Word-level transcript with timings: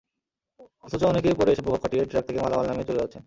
অথচ 0.83 1.01
অনেকে 1.03 1.29
পরে 1.33 1.51
এসে 1.51 1.61
প্রভাব 1.61 1.81
খাটিয়ে 1.81 2.03
ট্রাক 2.05 2.23
থেকে 2.27 2.39
মালামাল 2.41 2.65
নামিয়ে 2.67 2.87
চলে 2.87 3.01
যাচ্ছেন। 3.01 3.19